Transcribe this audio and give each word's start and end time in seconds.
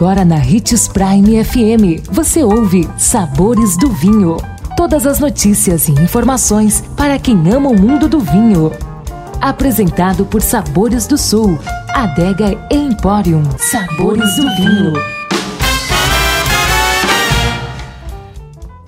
Agora 0.00 0.24
na 0.24 0.36
Ritz 0.36 0.88
Prime 0.88 1.44
FM, 1.44 2.08
você 2.10 2.42
ouve 2.42 2.88
Sabores 2.96 3.76
do 3.76 3.90
Vinho. 3.90 4.38
Todas 4.74 5.06
as 5.06 5.20
notícias 5.20 5.88
e 5.88 5.92
informações 5.92 6.82
para 6.96 7.18
quem 7.18 7.36
ama 7.52 7.68
o 7.68 7.78
mundo 7.78 8.08
do 8.08 8.18
vinho. 8.18 8.72
Apresentado 9.42 10.24
por 10.24 10.40
Sabores 10.40 11.06
do 11.06 11.18
Sul, 11.18 11.58
Adega 11.90 12.58
Emporium. 12.70 13.42
Sabores 13.58 14.36
do 14.36 14.56
Vinho. 14.56 14.92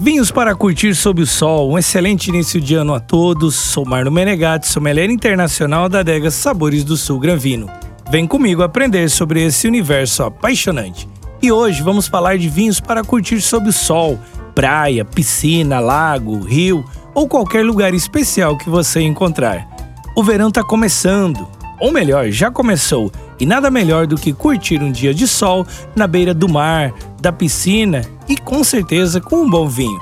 Vinhos 0.00 0.32
para 0.32 0.56
curtir 0.56 0.92
sob 0.96 1.22
o 1.22 1.26
sol. 1.26 1.70
Um 1.70 1.78
excelente 1.78 2.30
início 2.30 2.60
de 2.60 2.74
ano 2.74 2.92
a 2.92 2.98
todos. 2.98 3.54
Sou 3.54 3.86
Marno 3.86 4.10
Menegatti, 4.10 4.66
sommelier 4.66 5.08
internacional 5.08 5.88
da 5.88 6.00
adega 6.00 6.32
Sabores 6.32 6.82
do 6.82 6.96
Sul 6.96 7.20
Granvino. 7.20 7.70
Vem 8.08 8.26
comigo 8.26 8.62
aprender 8.62 9.10
sobre 9.10 9.44
esse 9.44 9.66
universo 9.66 10.22
apaixonante. 10.22 11.08
E 11.42 11.50
hoje 11.50 11.82
vamos 11.82 12.06
falar 12.06 12.38
de 12.38 12.48
vinhos 12.48 12.78
para 12.78 13.02
curtir 13.02 13.40
sob 13.40 13.68
o 13.68 13.72
sol, 13.72 14.18
praia, 14.54 15.04
piscina, 15.04 15.80
lago, 15.80 16.38
rio 16.38 16.84
ou 17.12 17.28
qualquer 17.28 17.64
lugar 17.64 17.92
especial 17.94 18.56
que 18.56 18.70
você 18.70 19.00
encontrar. 19.00 19.68
O 20.14 20.22
verão 20.22 20.48
está 20.48 20.62
começando, 20.62 21.46
ou 21.80 21.92
melhor, 21.92 22.30
já 22.30 22.50
começou, 22.50 23.10
e 23.40 23.44
nada 23.44 23.70
melhor 23.70 24.06
do 24.06 24.16
que 24.16 24.32
curtir 24.32 24.80
um 24.82 24.90
dia 24.90 25.12
de 25.12 25.26
sol 25.26 25.66
na 25.94 26.06
beira 26.06 26.32
do 26.32 26.48
mar, 26.48 26.94
da 27.20 27.32
piscina 27.32 28.02
e 28.28 28.36
com 28.36 28.62
certeza 28.62 29.20
com 29.20 29.42
um 29.42 29.50
bom 29.50 29.68
vinho. 29.68 30.00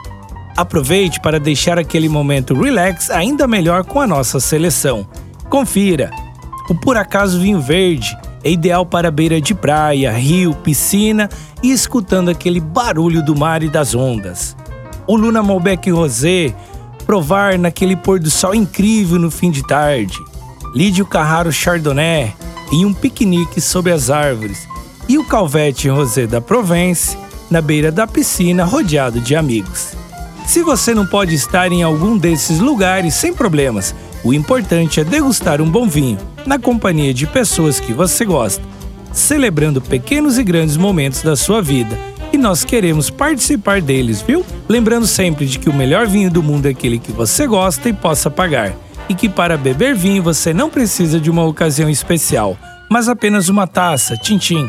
Aproveite 0.57 1.21
para 1.21 1.41
deixar 1.41 1.79
aquele 1.79 2.09
momento 2.09 2.55
relax 2.55 3.11
ainda 3.11 3.49
melhor 3.49 3.85
com 3.85 4.01
a 4.01 4.07
nossa 4.07 4.39
seleção. 4.39 5.07
Confira! 5.49 6.24
O 6.69 6.75
Por 6.75 6.97
Acaso 6.97 7.39
Vinho 7.39 7.61
Verde 7.61 8.17
é 8.43 8.51
ideal 8.51 8.87
para 8.87 9.11
beira 9.11 9.41
de 9.41 9.55
praia, 9.55 10.13
rio, 10.13 10.55
piscina 10.55 11.29
e 11.63 11.71
escutando 11.71 12.31
aquele 12.31 12.61
barulho 12.61 13.23
do 13.23 13.37
mar 13.37 13.63
e 13.63 13.69
das 13.69 13.95
ondas. 13.95 14.57
O 15.07 15.17
Luna 15.17 15.43
Malbec 15.43 15.91
Rosé, 15.91 16.55
provar 17.07 17.59
naquele 17.59 17.95
pôr 17.95 18.19
do 18.19 18.31
sol 18.31 18.55
incrível 18.55 19.19
no 19.19 19.31
fim 19.31 19.51
de 19.51 19.63
tarde. 19.67 20.19
Lídio 20.75 21.05
Carraro 21.05 21.53
Chardonnay 21.53 22.35
em 22.73 22.87
um 22.87 22.95
piquenique 22.95 23.61
sob 23.61 23.91
as 23.93 24.09
árvores. 24.09 24.67
E 25.07 25.19
o 25.19 25.25
Calvete 25.25 25.89
Rosé 25.89 26.27
da 26.27 26.41
Provence 26.41 27.17
na 27.51 27.61
beira 27.61 27.93
da 27.93 28.07
piscina 28.07 28.65
rodeado 28.65 29.21
de 29.21 29.37
amigos. 29.37 29.95
Se 30.47 30.63
você 30.63 30.95
não 30.95 31.07
pode 31.07 31.35
estar 31.35 31.71
em 31.71 31.83
algum 31.83 32.17
desses 32.17 32.59
lugares 32.59 33.15
sem 33.15 33.33
problemas, 33.35 33.95
o 34.25 34.33
importante 34.33 35.01
é 35.01 35.05
degustar 35.05 35.61
um 35.61 35.69
bom 35.69 35.87
vinho, 35.87 36.19
na 36.47 36.59
companhia 36.59 37.13
de 37.13 37.27
pessoas 37.27 37.79
que 37.79 37.93
você 37.93 38.25
gosta, 38.25 38.65
celebrando 39.13 39.83
pequenos 39.83 40.39
e 40.39 40.43
grandes 40.43 40.79
momentos 40.79 41.23
da 41.23 41.37
sua 41.37 41.61
vida. 41.61 41.97
E 42.33 42.39
nós 42.39 42.65
queremos 42.65 43.11
participar 43.11 43.83
deles, 43.83 44.23
viu? 44.23 44.45
Lembrando 44.69 45.07
sempre 45.07 45.47
de 45.47 45.59
que 45.59 45.69
o 45.69 45.75
melhor 45.75 46.07
vinho 46.07 46.31
do 46.31 46.43
mundo 46.43 46.67
é 46.67 46.71
aquele 46.71 46.99
que 46.99 47.13
você 47.13 47.47
gosta 47.47 47.89
e 47.89 47.93
possa 47.93 48.31
pagar. 48.31 48.75
E 49.09 49.15
que 49.15 49.29
para 49.29 49.59
beber 49.59 49.95
vinho 49.95 50.23
você 50.23 50.55
não 50.55 50.71
precisa 50.71 51.21
de 51.21 51.31
uma 51.31 51.45
ocasião 51.45 51.91
especial, 51.91 52.57
mas 52.91 53.09
apenas 53.09 53.51
uma 53.51 53.67
taça, 53.67 54.17
tintim. 54.17 54.69